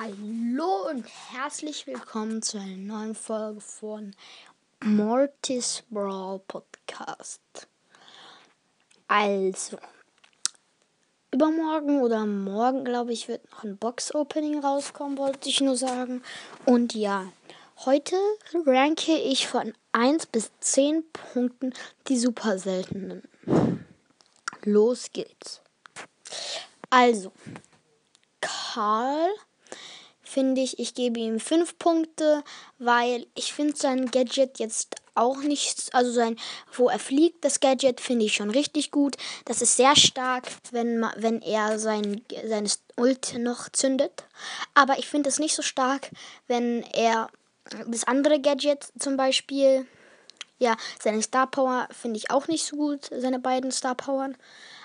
[0.00, 4.14] Hallo und herzlich willkommen zu einer neuen Folge von
[4.84, 7.40] Mortis Brawl Podcast.
[9.08, 9.76] Also,
[11.32, 16.22] übermorgen oder morgen, glaube ich, wird noch ein Box-Opening rauskommen, wollte ich nur sagen.
[16.64, 17.32] Und ja,
[17.84, 18.14] heute
[18.66, 21.74] ranke ich von 1 bis 10 Punkten
[22.06, 23.24] die super seltenen.
[24.62, 25.60] Los geht's.
[26.88, 27.32] Also,
[28.40, 29.30] Karl
[30.28, 32.44] finde ich, ich gebe ihm 5 Punkte,
[32.78, 36.36] weil ich finde sein Gadget jetzt auch nicht, also sein,
[36.72, 39.16] wo er fliegt, das Gadget finde ich schon richtig gut.
[39.46, 44.24] Das ist sehr stark, wenn, wenn er sein, seine Ult noch zündet.
[44.74, 46.10] Aber ich finde es nicht so stark,
[46.46, 47.30] wenn er
[47.86, 49.86] das andere Gadget zum Beispiel,
[50.58, 54.36] ja, seine Star Power finde ich auch nicht so gut, seine beiden Star Powern.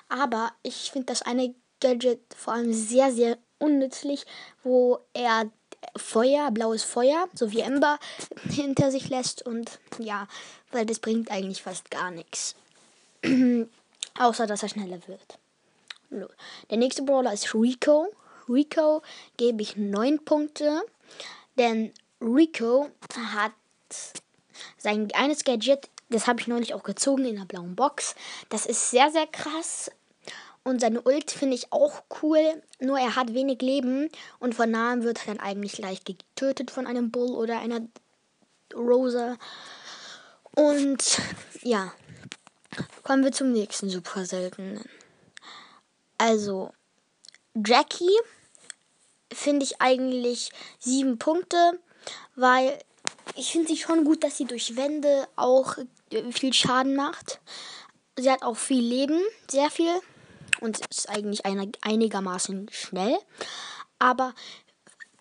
[0.07, 4.25] Aber ich finde das eine Gadget vor allem sehr, sehr unnützlich,
[4.63, 5.49] wo er
[5.95, 7.99] Feuer, blaues Feuer, so wie Ember,
[8.49, 9.45] hinter sich lässt.
[9.45, 10.27] Und ja,
[10.71, 12.55] weil das bringt eigentlich fast gar nichts.
[14.19, 15.39] Außer, dass er schneller wird.
[16.69, 18.07] Der nächste Brawler ist Rico.
[18.47, 19.01] Rico
[19.37, 20.83] gebe ich 9 Punkte,
[21.57, 22.89] denn Rico
[23.33, 23.53] hat
[24.77, 28.15] sein eines Gadget, das habe ich neulich auch gezogen in der blauen Box.
[28.49, 29.89] Das ist sehr, sehr krass.
[30.63, 35.03] Und seine Ult finde ich auch cool, nur er hat wenig Leben und von nahem
[35.03, 37.81] wird er dann eigentlich leicht getötet von einem Bull oder einer
[38.73, 39.37] Rosa.
[40.55, 41.19] Und
[41.61, 41.91] ja,
[43.03, 44.83] kommen wir zum nächsten super seltenen.
[46.17, 46.71] Also,
[47.53, 48.17] Jackie
[49.33, 51.79] finde ich eigentlich sieben Punkte,
[52.35, 52.79] weil
[53.35, 55.75] ich finde sie schon gut, dass sie durch Wände auch
[56.31, 57.41] viel Schaden macht.
[58.17, 59.19] Sie hat auch viel Leben,
[59.49, 59.91] sehr viel
[60.63, 61.41] und ist eigentlich
[61.81, 63.17] einigermaßen schnell.
[63.99, 64.33] Aber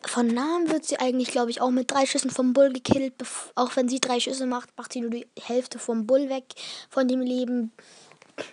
[0.04, 3.14] von Namen wird sie eigentlich, glaube ich, auch mit drei Schüssen vom Bull gekillt.
[3.54, 6.44] Auch wenn sie drei Schüsse macht, macht sie nur die Hälfte vom Bull weg,
[6.90, 7.72] von dem Leben.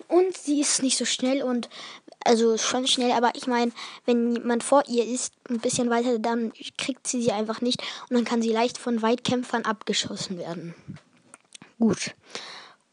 [0.08, 1.70] Und sie ist nicht so schnell und
[2.26, 3.72] also schon schnell, aber ich meine,
[4.06, 8.18] wenn man vor ihr ist, ein bisschen weiter, dann kriegt sie sie einfach nicht und
[8.18, 10.76] dann kann sie leicht von Weitkämpfern abgeschossen werden.
[11.80, 12.14] Gut.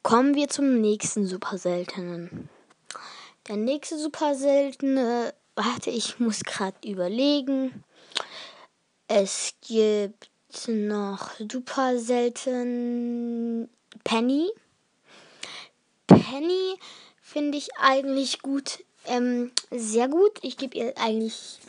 [0.05, 2.49] Kommen wir zum nächsten super seltenen.
[3.49, 7.84] Der nächste super seltene, warte, ich muss gerade überlegen.
[9.07, 10.29] Es gibt
[10.67, 13.69] noch super selten
[14.03, 14.51] Penny.
[16.09, 16.75] Penny
[17.23, 20.41] finde ich eigentlich gut, ähm, sehr gut.
[20.43, 21.61] Ich gebe ihr eigentlich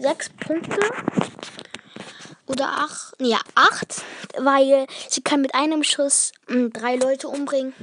[0.00, 0.78] sechs Punkte
[2.46, 4.04] oder acht, ja acht,
[4.38, 7.74] weil sie kann mit einem Schuss ähm, drei Leute umbringen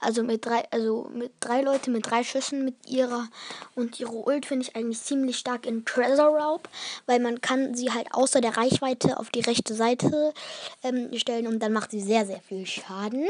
[0.00, 3.28] also mit drei, also mit drei Leute mit drei Schüssen mit ihrer
[3.74, 6.68] und ihre Ult finde ich eigentlich ziemlich stark in Treasure Raub,
[7.06, 10.34] weil man kann sie halt außer der Reichweite auf die rechte Seite
[10.82, 13.26] ähm, stellen und dann macht sie sehr sehr viel Schaden.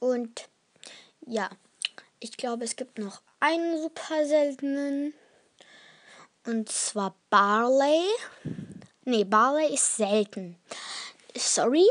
[0.00, 0.48] Und
[1.26, 1.48] ja,
[2.20, 5.14] ich glaube es gibt noch einen super seltenen
[6.46, 8.02] und zwar Barley.
[9.04, 10.56] Nee, Barley ist selten.
[11.34, 11.86] Sorry.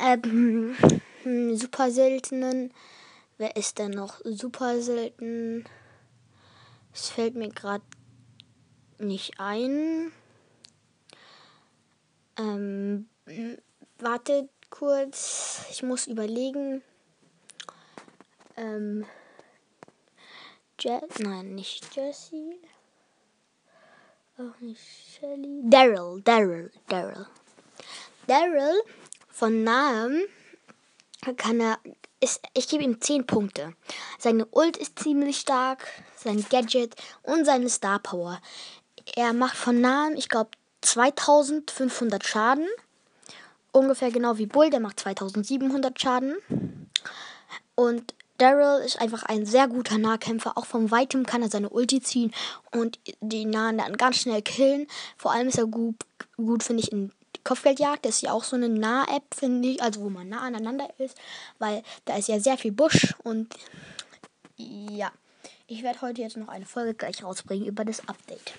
[0.00, 0.76] Ähm,
[1.22, 2.72] hm, super seltenen.
[3.38, 5.64] Wer ist denn noch super selten?
[6.92, 7.84] Es fällt mir gerade
[8.98, 10.12] nicht ein.
[12.38, 13.08] Ähm,
[13.98, 15.66] wartet kurz.
[15.70, 16.82] Ich muss überlegen.
[18.56, 19.06] Ähm,
[20.82, 22.58] Je nein, nicht Jessie.
[24.36, 25.62] Auch nicht Shelly.
[25.64, 27.26] Daryl, Daryl, Daryl.
[28.26, 28.82] Daryl
[29.28, 30.22] von nahem
[31.36, 31.78] kann er.
[32.20, 33.74] Ist, ich gebe ihm 10 Punkte.
[34.16, 36.94] Seine Ult ist ziemlich stark, sein Gadget
[37.24, 38.40] und seine Star Power.
[39.16, 40.50] Er macht von nahem, ich glaube,
[40.82, 42.68] 2500 Schaden.
[43.72, 46.36] Ungefähr genau wie Bull, der macht 2700 Schaden.
[47.74, 50.56] Und Daryl ist einfach ein sehr guter Nahkämpfer.
[50.58, 52.32] Auch von weitem kann er seine Ulti ziehen
[52.72, 54.86] und die Nahen dann ganz schnell killen.
[55.16, 55.96] Vor allem ist er gut,
[56.36, 57.12] gut finde ich, in
[57.44, 61.18] Kopfgeldjagd ist ja auch so eine Nah-App, finde ich, also wo man nah aneinander ist,
[61.58, 63.54] weil da ist ja sehr viel Busch und
[64.56, 65.10] ja,
[65.66, 68.52] ich werde heute jetzt noch eine Folge gleich rausbringen über das Update.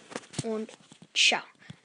[0.44, 0.70] Und
[1.14, 1.42] ciao.